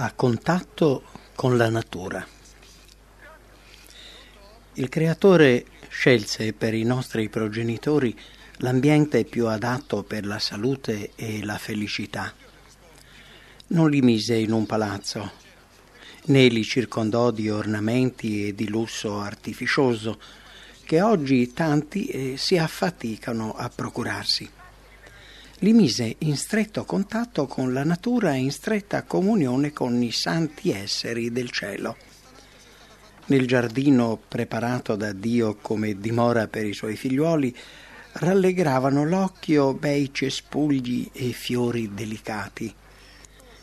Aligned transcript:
a 0.00 0.12
contatto 0.12 1.02
con 1.34 1.56
la 1.56 1.68
natura. 1.68 2.24
Il 4.74 4.88
creatore 4.88 5.64
scelse 5.88 6.52
per 6.52 6.72
i 6.72 6.84
nostri 6.84 7.28
progenitori 7.28 8.16
l'ambiente 8.58 9.24
più 9.24 9.48
adatto 9.48 10.04
per 10.04 10.24
la 10.24 10.38
salute 10.38 11.10
e 11.16 11.44
la 11.44 11.58
felicità. 11.58 12.32
Non 13.68 13.90
li 13.90 14.00
mise 14.00 14.36
in 14.36 14.52
un 14.52 14.66
palazzo, 14.66 15.32
né 16.26 16.46
li 16.46 16.62
circondò 16.62 17.32
di 17.32 17.50
ornamenti 17.50 18.46
e 18.46 18.54
di 18.54 18.68
lusso 18.68 19.18
artificioso 19.18 20.20
che 20.84 21.02
oggi 21.02 21.52
tanti 21.52 22.06
eh, 22.06 22.36
si 22.36 22.56
affaticano 22.56 23.52
a 23.52 23.68
procurarsi 23.68 24.48
li 25.60 25.72
mise 25.72 26.14
in 26.18 26.36
stretto 26.36 26.84
contatto 26.84 27.46
con 27.46 27.72
la 27.72 27.82
natura 27.82 28.34
e 28.34 28.38
in 28.38 28.52
stretta 28.52 29.02
comunione 29.02 29.72
con 29.72 30.00
i 30.02 30.12
santi 30.12 30.70
esseri 30.70 31.32
del 31.32 31.50
cielo. 31.50 31.96
Nel 33.26 33.46
giardino 33.46 34.20
preparato 34.28 34.94
da 34.94 35.12
Dio 35.12 35.56
come 35.56 35.98
dimora 35.98 36.46
per 36.46 36.64
i 36.64 36.72
suoi 36.72 36.96
figliuoli, 36.96 37.54
rallegravano 38.12 39.04
l'occhio 39.04 39.74
bei 39.74 40.10
cespugli 40.12 41.10
e 41.12 41.32
fiori 41.32 41.92
delicati. 41.92 42.72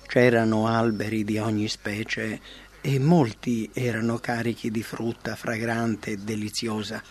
C'erano 0.05 0.68
alberi 0.68 1.23
di 1.23 1.38
ogni 1.38 1.68
specie 1.68 2.40
e 2.82 2.99
molti 2.99 3.70
erano 3.73 4.20
carichi 4.20 4.70
di 4.70 4.84
frutta 4.84 5.35
fragrante 5.35 6.12
e 6.12 6.18
deliziosa. 6.18 7.02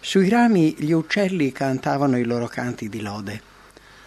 Sui 0.00 0.28
rami 0.28 0.74
gli 0.78 0.90
uccelli 0.90 1.52
cantavano 1.52 2.18
i 2.18 2.24
loro 2.24 2.48
canti 2.48 2.88
di 2.88 3.00
lode. 3.00 3.51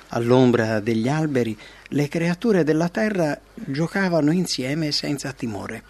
All'ombra 0.09 0.79
degli 0.79 1.07
alberi 1.07 1.57
le 1.89 2.07
creature 2.07 2.63
della 2.63 2.89
terra 2.89 3.39
giocavano 3.53 4.31
insieme 4.31 4.91
senza 4.91 5.31
timore. 5.31 5.83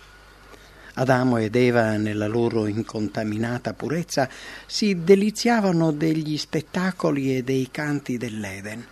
Adamo 0.97 1.37
ed 1.37 1.55
Eva, 1.55 1.97
nella 1.97 2.27
loro 2.27 2.67
incontaminata 2.67 3.73
purezza, 3.73 4.29
si 4.65 5.03
deliziavano 5.03 5.91
degli 5.91 6.37
spettacoli 6.37 7.35
e 7.35 7.43
dei 7.43 7.69
canti 7.69 8.17
dell'Eden. 8.17 8.85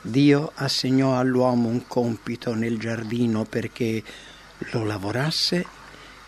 Dio 0.00 0.50
assegnò 0.56 1.16
all'uomo 1.16 1.68
un 1.68 1.86
compito 1.86 2.52
nel 2.54 2.78
giardino 2.78 3.44
perché 3.44 4.02
lo 4.72 4.84
lavorasse 4.84 5.64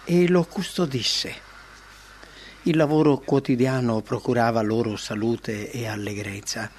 e 0.05 0.29
lo 0.29 0.45
custodisse. 0.45 1.35
Il 2.63 2.77
lavoro 2.77 3.19
quotidiano 3.19 4.01
procurava 4.01 4.63
loro 4.63 4.97
salute 4.97 5.71
e 5.71 5.87
allegrezza 5.87 6.71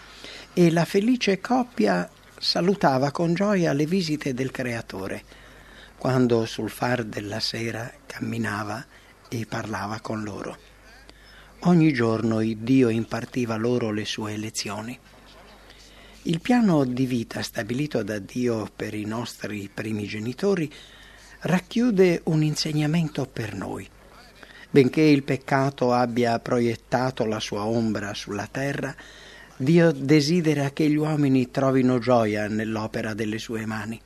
e 0.58 0.72
la 0.72 0.86
felice 0.86 1.40
coppia 1.40 2.10
salutava 2.36 3.12
con 3.12 3.36
gioia 3.36 3.74
le 3.74 3.86
visite 3.86 4.34
del 4.34 4.50
Creatore, 4.50 5.24
quando 6.00 6.48
sul 6.48 6.72
far 6.72 7.04
della 7.04 7.40
sera 7.40 7.94
camminava 8.08 8.84
e 9.30 9.46
parlava 9.48 10.00
con 10.00 10.24
loro. 10.24 10.58
Ogni 11.66 11.94
giorno 11.94 12.40
Dio 12.40 12.90
impartiva 12.90 13.56
loro 13.56 13.92
le 13.92 14.04
sue 14.04 14.36
lezioni. 14.36 14.98
Il 16.24 16.42
piano 16.42 16.86
di 16.86 17.06
vita 17.06 17.44
stabilito 17.44 18.02
da 18.02 18.18
Dio 18.18 18.68
per 18.76 18.96
i 18.96 19.06
nostri 19.06 19.70
primi 19.72 20.08
genitori 20.08 20.74
racchiude 21.42 22.22
un 22.24 22.42
insegnamento 22.42 23.28
per 23.28 23.54
noi. 23.54 23.88
Benché 24.72 25.02
il 25.02 25.22
peccato 25.22 25.94
abbia 25.94 26.40
proiettato 26.40 27.26
la 27.26 27.40
sua 27.40 27.64
ombra 27.64 28.16
sulla 28.16 28.48
terra, 28.48 28.96
Dio 29.60 29.92
desidera 29.92 30.70
che 30.70 30.88
gli 30.88 30.98
uomini 30.98 31.50
trovino 31.50 31.98
gioia 31.98 32.48
nell'opera 32.48 33.16
delle 33.16 33.40
sue 33.40 33.66
mani. 33.66 34.00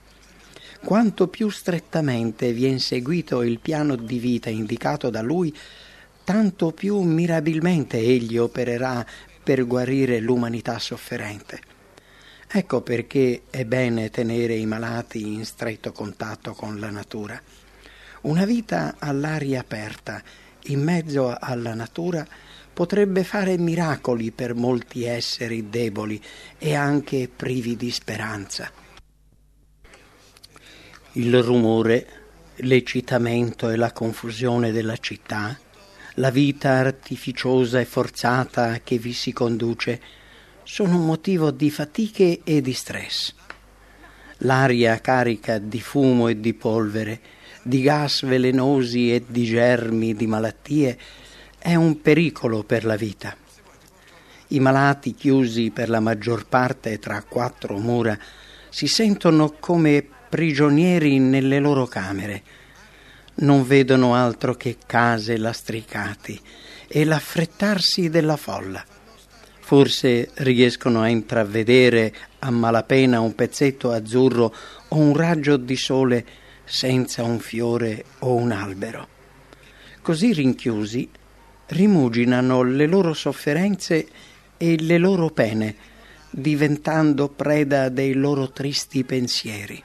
Quanto 0.82 1.28
più 1.28 1.50
strettamente 1.50 2.54
viene 2.54 2.80
seguito 2.80 3.42
il 3.42 3.60
piano 3.60 3.98
di 3.98 4.18
vita 4.18 4.50
indicato 4.50 5.10
da 5.10 5.22
Lui, 5.22 5.54
tanto 6.24 6.72
più 6.72 7.02
mirabilmente 7.02 7.98
Egli 7.98 8.38
opererà 8.38 9.06
per 9.44 9.68
guarire 9.68 10.22
l'umanità 10.22 10.80
sofferente. 10.80 11.60
Ecco 12.48 12.82
perché 12.82 13.42
è 13.50 13.66
bene 13.66 14.10
tenere 14.10 14.56
i 14.56 14.66
malati 14.66 15.34
in 15.34 15.44
stretto 15.44 15.92
contatto 15.92 16.54
con 16.54 16.80
la 16.80 16.90
natura. 16.90 17.42
Una 18.22 18.46
vita 18.46 18.96
all'aria 19.00 19.60
aperta, 19.60 20.24
in 20.66 20.82
mezzo 20.82 21.36
alla 21.38 21.74
natura, 21.74 22.26
potrebbe 22.82 23.24
fare 23.24 23.60
miracoli 23.60 24.32
per 24.32 24.56
molti 24.56 25.04
esseri 25.04 25.70
deboli 25.70 26.20
e 26.58 26.74
anche 26.74 27.30
privi 27.30 27.78
di 27.78 27.92
speranza. 27.92 28.72
Il 31.12 31.44
rumore, 31.44 32.08
l'eccitamento 32.56 33.70
e 33.70 33.76
la 33.76 33.92
confusione 33.92 34.72
della 34.72 34.98
città, 34.98 35.56
la 36.16 36.32
vita 36.32 36.72
artificiosa 36.72 37.80
e 37.80 37.86
forzata 37.86 38.80
che 38.84 38.98
vi 38.98 39.14
si 39.14 39.32
conduce, 39.32 40.02
sono 40.64 40.96
un 40.96 41.06
motivo 41.06 41.52
di 41.52 41.70
fatiche 41.70 42.42
e 42.44 42.62
di 42.62 42.74
stress. 42.74 43.36
L'aria 44.38 45.00
carica 45.02 45.60
di 45.60 45.80
fumo 45.80 46.30
e 46.30 46.40
di 46.40 46.56
polvere, 46.56 47.20
di 47.62 47.84
gas 47.84 48.26
velenosi 48.26 49.14
e 49.14 49.24
di 49.28 49.44
germi 49.44 50.16
di 50.16 50.26
malattie 50.26 50.98
è 51.62 51.76
un 51.76 52.02
pericolo 52.02 52.64
per 52.64 52.86
la 52.86 52.96
vita. 52.96 53.36
I 54.48 54.60
malati 54.60 55.14
chiusi 55.14 55.70
per 55.70 55.90
la 55.90 56.00
maggior 56.00 56.48
parte 56.48 56.98
tra 56.98 57.22
quattro 57.22 57.78
mura 57.78 58.18
si 58.70 58.88
sentono 58.88 59.52
come 59.60 60.04
prigionieri 60.28 61.20
nelle 61.20 61.60
loro 61.60 61.86
camere. 61.86 62.42
Non 63.36 63.66
vedono 63.66 64.16
altro 64.16 64.56
che 64.56 64.78
case 64.86 65.38
lastricati 65.38 66.40
e 66.88 67.06
l'affrettarsi 67.06 68.10
della 68.10 68.38
folla. 68.38 68.84
Forse 69.60 70.32
riescono 70.38 71.02
a 71.02 71.10
intravedere 71.10 72.14
a 72.40 72.50
malapena 72.50 73.20
un 73.20 73.36
pezzetto 73.36 73.92
azzurro 73.92 74.54
o 74.88 74.98
un 74.98 75.16
raggio 75.16 75.58
di 75.58 75.76
sole 75.76 76.26
senza 76.66 77.24
un 77.24 77.40
fiore 77.40 78.04
o 78.20 78.34
un 78.34 78.52
albero. 78.52 79.08
Così 80.02 80.34
rinchiusi 80.34 81.10
rimuginano 81.72 82.64
le 82.64 82.86
loro 82.86 83.14
sofferenze 83.14 84.08
e 84.58 84.82
le 84.82 84.98
loro 84.98 85.30
pene, 85.30 85.76
diventando 86.30 87.30
preda 87.30 87.90
dei 87.90 88.14
loro 88.14 88.52
tristi 88.52 89.04
pensieri. 89.04 89.82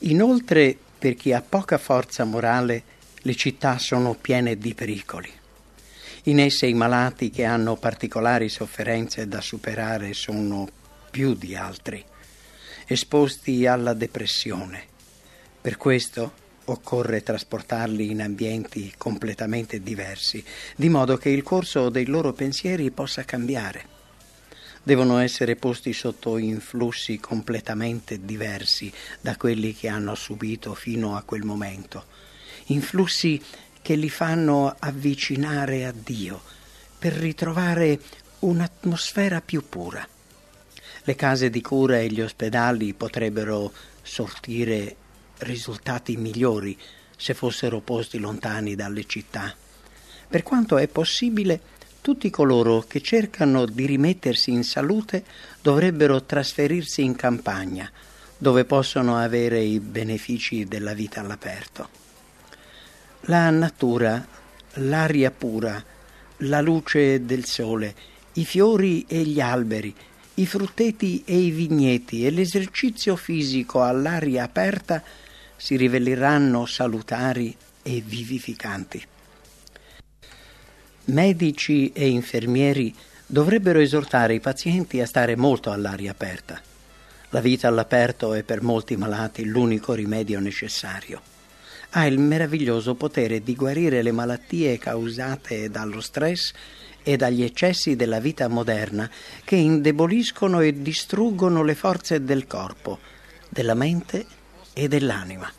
Inoltre, 0.00 0.76
per 0.98 1.14
chi 1.14 1.32
ha 1.32 1.42
poca 1.42 1.78
forza 1.78 2.24
morale, 2.24 2.82
le 3.22 3.34
città 3.34 3.78
sono 3.78 4.14
piene 4.14 4.56
di 4.56 4.74
pericoli. 4.74 5.30
In 6.24 6.38
esse 6.38 6.66
i 6.66 6.74
malati 6.74 7.30
che 7.30 7.44
hanno 7.44 7.76
particolari 7.76 8.48
sofferenze 8.48 9.26
da 9.26 9.40
superare 9.40 10.12
sono 10.14 10.68
più 11.10 11.34
di 11.34 11.56
altri, 11.56 12.02
esposti 12.86 13.66
alla 13.66 13.94
depressione. 13.94 14.84
Per 15.60 15.76
questo 15.76 16.32
occorre 16.66 17.22
trasportarli 17.22 18.10
in 18.10 18.22
ambienti 18.22 18.92
completamente 18.96 19.82
diversi, 19.82 20.44
di 20.76 20.88
modo 20.88 21.16
che 21.16 21.30
il 21.30 21.42
corso 21.42 21.88
dei 21.88 22.06
loro 22.06 22.32
pensieri 22.32 22.90
possa 22.90 23.24
cambiare. 23.24 23.98
Devono 24.82 25.18
essere 25.18 25.56
posti 25.56 25.92
sotto 25.92 26.38
influssi 26.38 27.18
completamente 27.18 28.24
diversi 28.24 28.92
da 29.20 29.36
quelli 29.36 29.74
che 29.74 29.88
hanno 29.88 30.14
subito 30.14 30.74
fino 30.74 31.16
a 31.16 31.22
quel 31.22 31.42
momento, 31.42 32.04
influssi 32.66 33.40
che 33.82 33.94
li 33.94 34.10
fanno 34.10 34.74
avvicinare 34.78 35.84
a 35.84 35.92
Dio 35.92 36.40
per 36.98 37.12
ritrovare 37.14 38.00
un'atmosfera 38.40 39.40
più 39.40 39.68
pura. 39.68 40.06
Le 41.04 41.14
case 41.14 41.50
di 41.50 41.60
cura 41.60 41.98
e 41.98 42.08
gli 42.08 42.20
ospedali 42.20 42.92
potrebbero 42.92 43.72
sortire 44.02 44.96
risultati 45.40 46.16
migliori 46.16 46.76
se 47.16 47.34
fossero 47.34 47.80
posti 47.80 48.18
lontani 48.18 48.74
dalle 48.74 49.04
città. 49.04 49.54
Per 50.28 50.42
quanto 50.42 50.78
è 50.78 50.88
possibile, 50.88 51.60
tutti 52.00 52.30
coloro 52.30 52.80
che 52.80 53.02
cercano 53.02 53.66
di 53.66 53.84
rimettersi 53.84 54.50
in 54.50 54.64
salute 54.64 55.24
dovrebbero 55.60 56.22
trasferirsi 56.22 57.02
in 57.02 57.14
campagna, 57.14 57.90
dove 58.38 58.64
possono 58.64 59.18
avere 59.18 59.60
i 59.60 59.80
benefici 59.80 60.64
della 60.64 60.94
vita 60.94 61.20
all'aperto. 61.20 61.88
La 63.24 63.50
natura, 63.50 64.26
l'aria 64.74 65.30
pura, 65.30 65.84
la 66.38 66.60
luce 66.62 67.26
del 67.26 67.44
sole, 67.44 67.94
i 68.34 68.46
fiori 68.46 69.04
e 69.06 69.22
gli 69.24 69.40
alberi, 69.40 69.94
i 70.34 70.46
frutteti 70.46 71.22
e 71.26 71.36
i 71.36 71.50
vigneti 71.50 72.24
e 72.24 72.30
l'esercizio 72.30 73.14
fisico 73.14 73.82
all'aria 73.82 74.44
aperta 74.44 75.02
si 75.60 75.76
riveleranno 75.76 76.64
salutari 76.64 77.54
e 77.82 78.02
vivificanti. 78.02 79.04
Medici 81.04 81.92
e 81.92 82.08
infermieri 82.08 82.94
dovrebbero 83.26 83.78
esortare 83.78 84.32
i 84.32 84.40
pazienti 84.40 85.02
a 85.02 85.06
stare 85.06 85.36
molto 85.36 85.70
all'aria 85.70 86.12
aperta. 86.12 86.58
La 87.28 87.40
vita 87.40 87.68
all'aperto 87.68 88.32
è 88.32 88.42
per 88.42 88.62
molti 88.62 88.96
malati 88.96 89.44
l'unico 89.44 89.92
rimedio 89.92 90.40
necessario. 90.40 91.20
Ha 91.90 92.06
il 92.06 92.18
meraviglioso 92.18 92.94
potere 92.94 93.42
di 93.42 93.54
guarire 93.54 94.00
le 94.00 94.12
malattie 94.12 94.78
causate 94.78 95.68
dallo 95.68 96.00
stress 96.00 96.52
e 97.02 97.18
dagli 97.18 97.42
eccessi 97.42 97.96
della 97.96 98.18
vita 98.18 98.48
moderna 98.48 99.10
che 99.44 99.56
indeboliscono 99.56 100.60
e 100.60 100.80
distruggono 100.80 101.62
le 101.62 101.74
forze 101.74 102.24
del 102.24 102.46
corpo, 102.46 102.98
della 103.50 103.74
mente 103.74 104.20
e 104.20 104.39
dell'anima. 104.72 105.50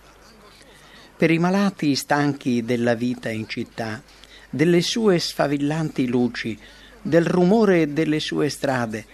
Per 1.18 1.30
i 1.30 1.38
malati 1.38 1.96
stanchi 1.96 2.64
della 2.64 2.96
vita 2.96 3.30
in 3.30 3.48
città, 3.48 4.02
delle 4.50 4.82
sue 4.82 5.20
sfavillanti 5.20 6.08
luci, 6.08 6.58
del 7.02 7.26
rumore 7.26 7.94
delle 7.94 8.20
sue 8.20 8.50
strade, 8.50 9.06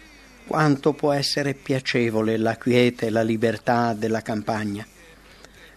quanto 0.48 0.94
può 0.94 1.12
essere 1.12 1.54
piacevole 1.54 2.38
la 2.38 2.56
quiete 2.58 3.08
e 3.08 3.10
la 3.10 3.22
libertà 3.22 3.94
della 3.94 4.22
campagna. 4.22 4.86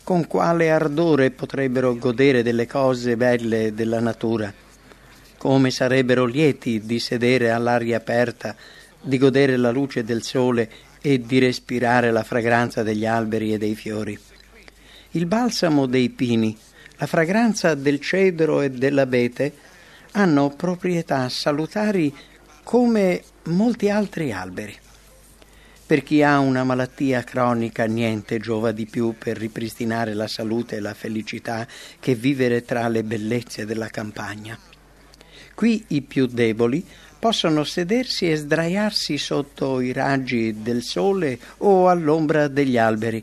Con 0.04 0.26
quale 0.26 0.70
ardore 0.70 1.30
potrebbero 1.30 1.96
godere 1.96 2.42
delle 2.42 2.66
cose 2.66 3.16
belle 3.16 3.74
della 3.74 4.00
natura. 4.00 4.52
Come 5.36 5.70
sarebbero 5.70 6.24
lieti 6.24 6.80
di 6.80 6.98
sedere 6.98 7.50
all'aria 7.50 7.96
aperta, 7.96 8.54
di 9.00 9.18
godere 9.18 9.56
la 9.56 9.70
luce 9.70 10.04
del 10.04 10.22
sole 10.22 10.70
e 11.00 11.20
di 11.20 11.38
respirare 11.38 12.10
la 12.10 12.22
fragranza 12.22 12.82
degli 12.82 13.06
alberi 13.06 13.52
e 13.52 13.58
dei 13.58 13.74
fiori. 13.74 14.18
Il 15.12 15.26
balsamo 15.26 15.86
dei 15.86 16.10
pini, 16.10 16.56
la 16.96 17.06
fragranza 17.06 17.74
del 17.74 18.00
cedro 18.00 18.60
e 18.60 18.70
dell'abete 18.70 19.52
hanno 20.12 20.50
proprietà 20.50 21.28
salutari 21.28 22.14
come 22.62 23.22
molti 23.44 23.88
altri 23.88 24.32
alberi. 24.32 24.76
Per 25.86 26.04
chi 26.04 26.22
ha 26.22 26.38
una 26.38 26.62
malattia 26.62 27.24
cronica 27.24 27.84
niente 27.86 28.38
giova 28.38 28.70
di 28.70 28.86
più 28.86 29.16
per 29.18 29.36
ripristinare 29.36 30.14
la 30.14 30.28
salute 30.28 30.76
e 30.76 30.80
la 30.80 30.94
felicità 30.94 31.66
che 31.98 32.14
vivere 32.14 32.64
tra 32.64 32.86
le 32.86 33.02
bellezze 33.02 33.66
della 33.66 33.88
campagna. 33.88 34.56
Qui 35.52 35.84
i 35.88 36.02
più 36.02 36.26
deboli 36.26 36.86
possono 37.20 37.64
sedersi 37.64 38.30
e 38.30 38.36
sdraiarsi 38.36 39.18
sotto 39.18 39.80
i 39.80 39.92
raggi 39.92 40.62
del 40.62 40.82
sole 40.82 41.38
o 41.58 41.88
all'ombra 41.88 42.48
degli 42.48 42.78
alberi. 42.78 43.22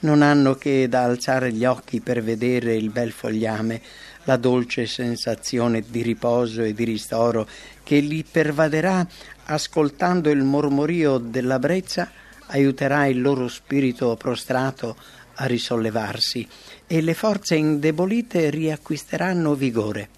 Non 0.00 0.20
hanno 0.20 0.54
che 0.54 0.88
da 0.88 1.04
alzare 1.04 1.50
gli 1.50 1.64
occhi 1.64 2.00
per 2.00 2.22
vedere 2.22 2.76
il 2.76 2.90
bel 2.90 3.12
fogliame, 3.12 3.80
la 4.24 4.36
dolce 4.36 4.84
sensazione 4.86 5.82
di 5.88 6.02
riposo 6.02 6.62
e 6.62 6.74
di 6.74 6.84
ristoro 6.84 7.48
che 7.82 7.98
li 8.00 8.22
pervaderà 8.30 9.06
ascoltando 9.46 10.28
il 10.28 10.44
mormorio 10.44 11.16
della 11.16 11.58
brezza, 11.58 12.10
aiuterà 12.48 13.06
il 13.06 13.22
loro 13.22 13.48
spirito 13.48 14.14
prostrato 14.16 14.96
a 15.36 15.46
risollevarsi 15.46 16.46
e 16.86 17.00
le 17.00 17.14
forze 17.14 17.54
indebolite 17.54 18.50
riacquisteranno 18.50 19.54
vigore. 19.54 20.10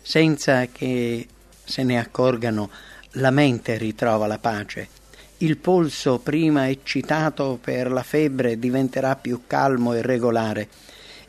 Senza 0.00 0.66
che 0.66 1.26
se 1.68 1.82
ne 1.82 1.98
accorgano, 1.98 2.70
la 3.12 3.30
mente 3.30 3.76
ritrova 3.76 4.26
la 4.26 4.38
pace. 4.38 4.88
Il 5.38 5.58
polso, 5.58 6.18
prima 6.18 6.68
eccitato 6.68 7.58
per 7.62 7.92
la 7.92 8.02
febbre, 8.02 8.58
diventerà 8.58 9.14
più 9.14 9.42
calmo 9.46 9.92
e 9.92 10.02
regolare 10.02 10.68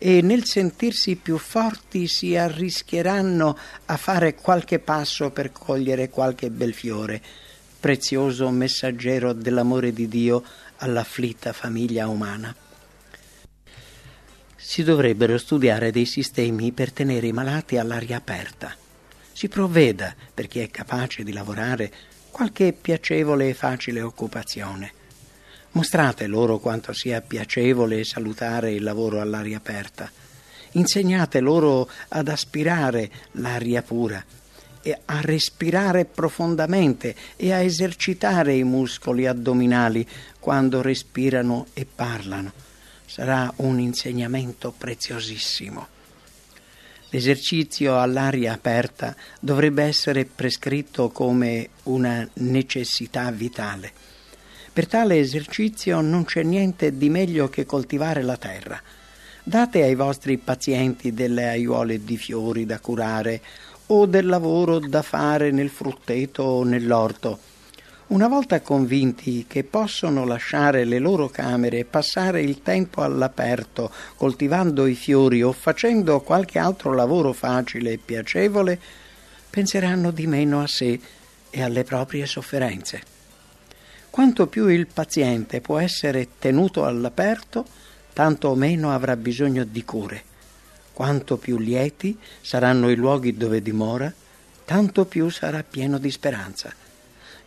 e 0.01 0.21
nel 0.21 0.45
sentirsi 0.45 1.17
più 1.17 1.37
forti 1.37 2.07
si 2.07 2.35
arrischieranno 2.35 3.57
a 3.85 3.97
fare 3.97 4.33
qualche 4.33 4.79
passo 4.79 5.29
per 5.29 5.51
cogliere 5.51 6.09
qualche 6.09 6.49
bel 6.49 6.73
fiore, 6.73 7.21
prezioso 7.79 8.49
messaggero 8.49 9.33
dell'amore 9.33 9.91
di 9.91 10.07
Dio 10.07 10.43
all'afflitta 10.77 11.51
famiglia 11.51 12.07
umana. 12.07 12.55
Si 14.55 14.83
dovrebbero 14.83 15.37
studiare 15.37 15.91
dei 15.91 16.05
sistemi 16.05 16.71
per 16.71 16.93
tenere 16.93 17.27
i 17.27 17.33
malati 17.33 17.77
all'aria 17.77 18.17
aperta. 18.17 18.73
Si 19.39 19.47
provveda, 19.47 20.13
per 20.33 20.47
chi 20.47 20.59
è 20.59 20.69
capace 20.69 21.23
di 21.23 21.31
lavorare, 21.31 21.89
qualche 22.29 22.73
piacevole 22.73 23.47
e 23.47 23.53
facile 23.53 24.01
occupazione 24.01 24.91
Mostrate 25.71 26.27
loro 26.27 26.57
quanto 26.59 26.91
sia 26.91 27.21
piacevole 27.21 27.99
e 27.99 28.03
salutare 28.03 28.73
il 28.73 28.83
lavoro 28.83 29.21
all'aria 29.21 29.55
aperta. 29.55 30.11
Insegnate 30.71 31.39
loro 31.39 31.89
ad 32.09 32.27
aspirare 32.27 33.09
l'aria 33.35 33.81
pura, 33.81 34.21
a 35.05 35.21
respirare 35.21 36.03
profondamente 36.03 37.15
e 37.37 37.53
a 37.53 37.61
esercitare 37.61 38.55
i 38.55 38.65
muscoli 38.65 39.25
addominali 39.25 40.05
quando 40.37 40.81
respirano 40.81 41.67
e 41.71 41.85
parlano. 41.85 42.51
Sarà 43.05 43.49
un 43.57 43.79
insegnamento 43.79 44.73
preziosissimo. 44.77 45.98
L'esercizio 47.11 47.99
all'aria 47.99 48.53
aperta 48.53 49.15
dovrebbe 49.39 49.83
essere 49.83 50.25
prescritto 50.25 51.09
come 51.09 51.69
una 51.83 52.27
necessità 52.35 53.31
vitale. 53.31 53.91
Per 54.71 54.85
tale 54.87 55.17
esercizio 55.17 56.01
non 56.01 56.23
c'è 56.25 56.43
niente 56.43 56.95
di 56.95 57.09
meglio 57.09 57.49
che 57.49 57.65
coltivare 57.65 58.21
la 58.21 58.37
terra. 58.37 58.79
Date 59.43 59.81
ai 59.81 59.95
vostri 59.95 60.37
pazienti 60.37 61.11
delle 61.11 61.49
aiuole 61.49 62.03
di 62.03 62.15
fiori 62.15 62.67
da 62.67 62.79
curare 62.79 63.41
o 63.87 64.05
del 64.05 64.27
lavoro 64.27 64.77
da 64.77 65.01
fare 65.01 65.49
nel 65.49 65.69
frutteto 65.69 66.43
o 66.43 66.63
nell'orto. 66.63 67.48
Una 68.09 68.27
volta 68.27 68.59
convinti 68.61 69.45
che 69.47 69.63
possono 69.63 70.25
lasciare 70.25 70.83
le 70.83 70.97
loro 70.97 71.29
camere 71.29 71.77
e 71.77 71.85
passare 71.85 72.41
il 72.41 72.63
tempo 72.63 73.03
all'aperto, 73.03 73.91
coltivando 74.15 74.87
i 74.87 74.95
fiori 74.95 75.43
o 75.43 75.51
facendo 75.51 76.19
qualche 76.21 76.57
altro 76.57 76.95
lavoro 76.95 77.33
facile 77.33 77.91
e 77.91 77.97
piacevole, 78.03 78.79
penseranno 79.47 80.09
di 80.09 80.25
meno 80.25 80.59
a 80.59 80.65
sé 80.65 80.99
e 81.51 81.61
alle 81.61 81.83
proprie 81.83 82.25
sofferenze. 82.25 83.03
Quanto 84.09 84.47
più 84.47 84.67
il 84.69 84.87
paziente 84.87 85.61
può 85.61 85.77
essere 85.77 86.29
tenuto 86.39 86.85
all'aperto, 86.85 87.63
tanto 88.11 88.55
meno 88.55 88.91
avrà 88.91 89.15
bisogno 89.15 89.63
di 89.65 89.85
cure. 89.85 90.23
Quanto 90.93 91.37
più 91.37 91.59
lieti 91.59 92.17
saranno 92.41 92.89
i 92.89 92.95
luoghi 92.95 93.37
dove 93.37 93.61
dimora, 93.61 94.11
tanto 94.65 95.05
più 95.05 95.29
sarà 95.29 95.61
pieno 95.61 95.99
di 95.99 96.09
speranza. 96.09 96.87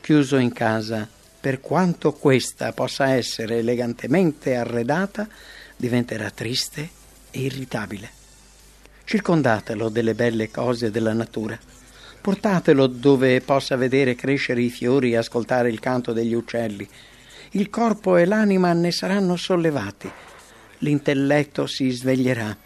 Chiuso 0.03 0.37
in 0.37 0.53
casa, 0.53 1.09
per 1.41 1.61
quanto 1.61 2.13
questa 2.13 2.73
possa 2.73 3.15
essere 3.15 3.61
elegantemente 3.61 4.55
arredata, 4.55 5.27
diventerà 5.75 6.29
triste 6.29 6.91
e 7.31 7.41
irritabile. 7.41 8.11
Circondatelo 9.05 9.89
delle 9.89 10.15
belle 10.15 10.51
cose 10.51 10.91
della 10.91 11.15
natura 11.15 11.59
Portatelo 12.23 12.87
dove 12.87 13.41
possa 13.41 13.75
vedere 13.75 14.15
crescere 14.15 14.63
i 14.63 14.71
fiori 14.71 15.11
e 15.11 15.17
ascoltare 15.17 15.69
il 15.69 15.81
canto 15.81 16.13
degli 16.13 16.35
uccelli. 16.35 16.89
Il 17.51 17.69
corpo 17.69 18.17
e 18.17 18.27
l'anima 18.27 18.73
ne 18.75 18.93
saranno 18.93 19.35
sollevati. 19.35 20.09
L'intelletto 20.79 21.67
si 21.67 21.91
sveglierà. 21.91 22.57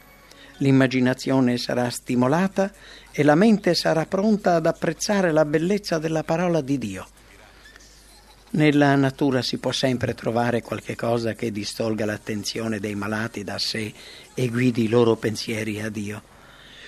L'immaginazione 0.59 1.57
sarà 1.57 1.89
stimolata 1.89 2.71
e 3.11 3.23
la 3.23 3.35
mente 3.35 3.75
sarà 3.75 4.05
pronta 4.05 4.57
ad 4.57 4.67
apprezzare 4.67 5.33
la 5.33 5.47
bellezza 5.47 5.99
della 5.99 6.23
parola 6.23 6.61
di 6.61 6.77
Dio. 6.77 7.07
Nella 8.57 8.95
natura 8.95 9.43
si 9.43 9.59
può 9.59 9.71
sempre 9.71 10.15
trovare 10.15 10.63
qualche 10.63 10.97
cosa 10.97 11.35
che 11.35 11.53
distolga 11.53 12.07
l'attenzione 12.07 12.81
dei 12.81 12.95
malati 12.95 13.45
da 13.45 13.59
sé 13.59 13.93
e 14.33 14.49
guidi 14.49 14.85
i 14.85 14.89
loro 14.89 15.15
pensieri 15.17 15.83
a 15.83 15.91
Dio. 15.91 16.23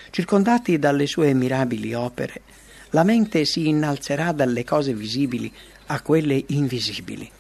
Circondati 0.09 0.79
dalle 0.79 1.07
sue 1.07 1.35
mirabili 1.35 1.93
opere, 1.93 2.41
la 2.93 3.05
mente 3.05 3.45
si 3.45 3.69
innalzerà 3.69 4.33
dalle 4.33 4.65
cose 4.65 4.95
visibili 4.95 5.53
a 5.89 6.01
quelle 6.01 6.43
invisibili. 6.47 7.31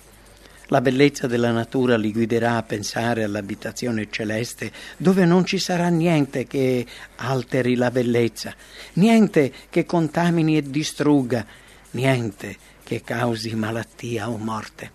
La 0.66 0.82
bellezza 0.82 1.26
della 1.26 1.50
natura 1.50 1.96
li 1.96 2.12
guiderà 2.12 2.58
a 2.58 2.62
pensare 2.62 3.24
all'abitazione 3.24 4.08
celeste, 4.10 4.70
dove 4.98 5.24
non 5.24 5.46
ci 5.46 5.56
sarà 5.58 5.88
niente 5.88 6.46
che 6.46 6.84
alteri 7.16 7.76
la 7.76 7.90
bellezza, 7.90 8.54
niente 8.94 9.50
che 9.70 9.86
contamini 9.86 10.58
e 10.58 10.62
distrugga, 10.64 11.46
niente 11.92 12.76
che 12.88 13.02
causi 13.02 13.54
malattia 13.54 14.30
o 14.30 14.38
morte. 14.38 14.90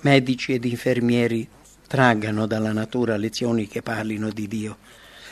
Medici 0.00 0.54
ed 0.54 0.64
infermieri 0.64 1.46
traggano 1.86 2.46
dalla 2.46 2.72
natura 2.72 3.16
lezioni 3.16 3.68
che 3.68 3.80
parlino 3.80 4.30
di 4.30 4.48
Dio 4.48 4.76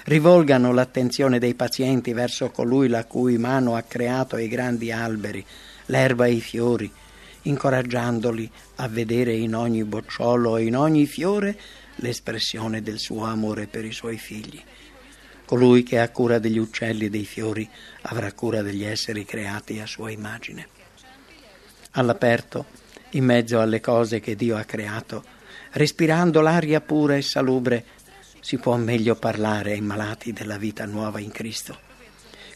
rivolgano 0.05 0.73
l'attenzione 0.73 1.41
dei 1.41 1.55
pazienti 1.55 2.13
verso 2.13 2.51
colui 2.51 2.87
la 2.87 3.05
cui 3.07 3.39
mano 3.39 3.75
ha 3.75 3.83
creato 3.83 4.37
i 4.37 4.47
grandi 4.47 4.93
alberi, 4.93 5.45
l'erba 5.87 6.27
e 6.27 6.35
i 6.35 6.41
fiori, 6.41 6.89
incoraggiandoli 7.43 8.49
a 8.77 8.87
vedere 8.87 9.33
in 9.35 9.57
ogni 9.57 9.83
bocciolo 9.83 10.59
e 10.59 10.65
in 10.65 10.77
ogni 10.77 11.07
fiore 11.07 11.59
l'espressione 11.97 12.83
del 12.83 13.01
suo 13.01 13.25
amore 13.25 13.67
per 13.67 13.85
i 13.85 13.93
suoi 13.93 14.17
figli. 14.17 14.63
Colui 15.45 15.83
che 15.83 15.99
ha 15.99 16.09
cura 16.11 16.39
degli 16.39 16.59
uccelli 16.59 17.07
e 17.07 17.11
dei 17.11 17.25
fiori 17.25 17.69
avrà 18.03 18.31
cura 18.33 18.63
degli 18.63 18.85
esseri 18.85 19.25
creati 19.25 19.81
a 19.81 19.87
sua 19.87 20.13
immagine. 20.13 20.78
All'aperto 21.93 22.67
in 23.13 23.25
mezzo 23.25 23.61
alle 23.61 23.81
cose 23.81 24.21
che 24.21 24.37
Dio 24.37 24.57
ha 24.57 24.65
creato, 24.65 25.25
respirando 25.73 26.41
l'aria 26.41 26.81
pura 26.81 27.17
e 27.17 27.23
salubre, 27.23 27.85
si 28.41 28.59
può 28.59 28.77
meglio 28.77 29.15
parlare 29.15 29.73
ai 29.73 29.81
malati 29.81 30.33
della 30.33 30.59
vita 30.59 30.85
nuova 30.85 31.21
in 31.21 31.31
Cristo. 31.31 31.87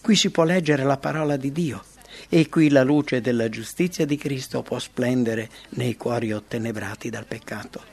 Qui 0.01 0.17
si 0.17 0.31
può 0.31 0.45
leggere 0.45 0.85
la 0.85 0.97
parola 0.97 1.37
di 1.37 1.53
Dio 1.53 1.85
e 2.29 2.49
qui 2.49 2.69
la 2.69 2.83
luce 2.83 3.21
della 3.21 3.49
giustizia 3.49 4.05
di 4.05 4.17
Cristo 4.17 4.63
può 4.63 4.79
splendere 4.79 5.49
nei 5.71 5.97
cuori 5.97 6.33
ottenebrati 6.33 7.09
dal 7.09 7.27
peccato. 7.27 7.91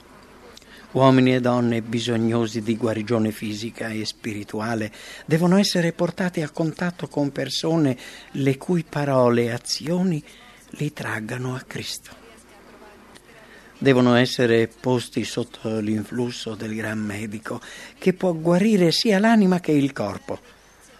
Uomini 0.91 1.35
e 1.35 1.39
donne 1.39 1.83
bisognosi 1.83 2.63
di 2.63 2.75
guarigione 2.75 3.31
fisica 3.31 3.89
e 3.89 4.05
spirituale 4.05 4.91
devono 5.25 5.57
essere 5.57 5.93
portati 5.93 6.41
a 6.41 6.49
contatto 6.49 7.07
con 7.07 7.31
persone 7.31 7.95
le 8.31 8.57
cui 8.57 8.83
parole 8.83 9.43
e 9.43 9.51
azioni 9.51 10.23
li 10.71 10.93
traggano 10.93 11.55
a 11.55 11.63
Cristo. 11.65 12.27
Devono 13.77 14.15
essere 14.15 14.67
posti 14.67 15.23
sotto 15.23 15.79
l'influsso 15.79 16.53
del 16.53 16.75
gran 16.75 16.99
medico 16.99 17.61
che 17.97 18.13
può 18.13 18.33
guarire 18.33 18.91
sia 18.91 19.19
l'anima 19.19 19.59
che 19.59 19.71
il 19.71 19.93
corpo. 19.93 20.39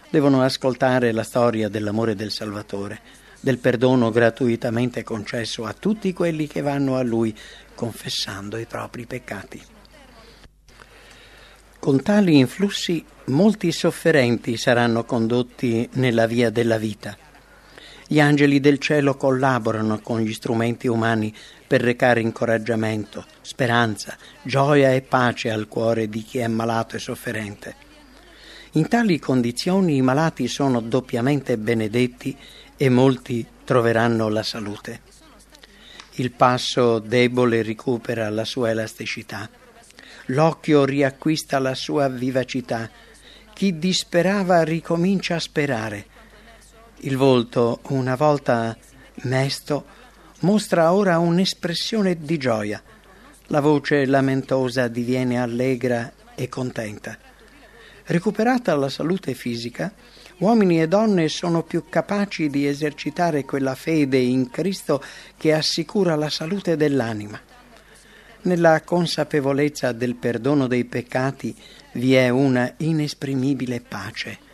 Devono 0.08 0.42
ascoltare 0.42 1.12
la 1.12 1.22
storia 1.22 1.68
dell'amore 1.68 2.14
del 2.14 2.30
Salvatore, 2.30 3.00
del 3.40 3.58
perdono 3.58 4.10
gratuitamente 4.10 5.02
concesso 5.02 5.64
a 5.64 5.74
tutti 5.74 6.12
quelli 6.12 6.46
che 6.46 6.62
vanno 6.62 6.96
a 6.96 7.02
Lui 7.02 7.36
confessando 7.74 8.56
i 8.56 8.66
propri 8.66 9.06
peccati. 9.06 9.62
Con 11.78 12.02
tali 12.02 12.38
influssi 12.38 13.04
molti 13.26 13.72
sofferenti 13.72 14.56
saranno 14.56 15.04
condotti 15.04 15.88
nella 15.92 16.26
via 16.26 16.50
della 16.50 16.76
vita. 16.76 17.16
Gli 18.12 18.18
angeli 18.18 18.58
del 18.58 18.78
cielo 18.78 19.14
collaborano 19.14 20.00
con 20.00 20.18
gli 20.18 20.32
strumenti 20.32 20.88
umani 20.88 21.32
per 21.64 21.80
recare 21.80 22.20
incoraggiamento, 22.20 23.24
speranza, 23.40 24.16
gioia 24.42 24.90
e 24.90 25.00
pace 25.00 25.48
al 25.48 25.68
cuore 25.68 26.08
di 26.08 26.24
chi 26.24 26.38
è 26.38 26.48
malato 26.48 26.96
e 26.96 26.98
sofferente. 26.98 27.76
In 28.72 28.88
tali 28.88 29.20
condizioni 29.20 29.94
i 29.94 30.02
malati 30.02 30.48
sono 30.48 30.80
doppiamente 30.80 31.56
benedetti 31.56 32.36
e 32.76 32.88
molti 32.88 33.46
troveranno 33.62 34.28
la 34.28 34.42
salute. 34.42 35.02
Il 36.14 36.32
passo 36.32 36.98
debole 36.98 37.62
recupera 37.62 38.28
la 38.28 38.44
sua 38.44 38.70
elasticità 38.70 39.48
l'occhio 40.30 40.84
riacquista 40.84 41.58
la 41.58 41.74
sua 41.74 42.08
vivacità, 42.08 42.90
chi 43.52 43.78
disperava 43.78 44.62
ricomincia 44.62 45.36
a 45.36 45.40
sperare. 45.40 46.06
Il 47.02 47.16
volto, 47.16 47.80
una 47.88 48.14
volta 48.14 48.76
mesto, 49.22 49.86
mostra 50.40 50.92
ora 50.92 51.18
un'espressione 51.18 52.18
di 52.18 52.36
gioia. 52.36 52.82
La 53.46 53.60
voce 53.60 54.04
lamentosa 54.04 54.86
diviene 54.86 55.40
allegra 55.40 56.12
e 56.34 56.50
contenta. 56.50 57.16
Recuperata 58.04 58.76
la 58.76 58.90
salute 58.90 59.32
fisica, 59.32 59.90
uomini 60.40 60.82
e 60.82 60.88
donne 60.88 61.28
sono 61.28 61.62
più 61.62 61.84
capaci 61.88 62.50
di 62.50 62.66
esercitare 62.66 63.46
quella 63.46 63.74
fede 63.74 64.18
in 64.18 64.50
Cristo 64.50 65.02
che 65.38 65.54
assicura 65.54 66.16
la 66.16 66.28
salute 66.28 66.76
dell'anima. 66.76 67.40
Nella 68.42 68.82
consapevolezza 68.82 69.92
del 69.92 70.16
perdono 70.16 70.66
dei 70.66 70.84
peccati 70.84 71.56
vi 71.92 72.14
è 72.14 72.28
una 72.28 72.74
inesprimibile 72.76 73.80
pace, 73.80 74.48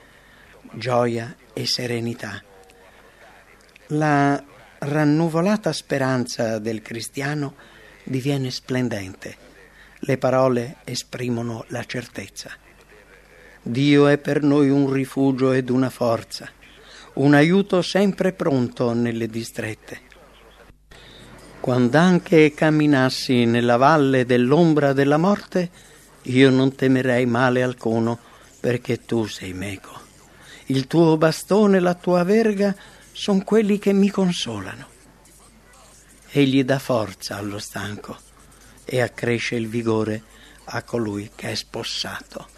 gioia 0.76 1.34
e 1.54 1.66
serenità. 1.66 2.42
La 3.88 4.42
rannuvolata 4.78 5.72
speranza 5.72 6.58
del 6.58 6.82
cristiano 6.82 7.54
diviene 8.04 8.50
splendente. 8.50 9.36
Le 10.00 10.18
parole 10.18 10.76
esprimono 10.84 11.64
la 11.68 11.82
certezza. 11.84 12.50
Dio 13.62 14.06
è 14.06 14.18
per 14.18 14.42
noi 14.42 14.68
un 14.68 14.92
rifugio 14.92 15.52
ed 15.52 15.70
una 15.70 15.90
forza, 15.90 16.48
un 17.14 17.34
aiuto 17.34 17.80
sempre 17.80 18.32
pronto 18.32 18.92
nelle 18.92 19.26
distrette. 19.26 20.00
Quando 21.58 21.98
anche 21.98 22.52
camminassi 22.52 23.44
nella 23.44 23.76
valle 23.76 24.24
dell'ombra 24.24 24.92
della 24.92 25.16
morte, 25.16 25.70
io 26.22 26.50
non 26.50 26.74
temerei 26.74 27.26
male 27.26 27.62
alcuno, 27.62 28.18
perché 28.60 29.04
tu 29.04 29.26
sei 29.26 29.52
meco. 29.52 29.95
Il 30.66 30.86
tuo 30.86 31.16
bastone 31.16 31.78
la 31.78 31.94
tua 31.94 32.24
verga 32.24 32.74
sono 33.12 33.44
quelli 33.44 33.78
che 33.78 33.92
mi 33.92 34.10
consolano. 34.10 34.88
Egli 36.30 36.64
dà 36.64 36.78
forza 36.78 37.36
allo 37.36 37.58
stanco 37.58 38.18
e 38.84 39.00
accresce 39.00 39.54
il 39.54 39.68
vigore 39.68 40.22
a 40.64 40.82
colui 40.82 41.30
che 41.34 41.52
è 41.52 41.54
spossato. 41.54 42.55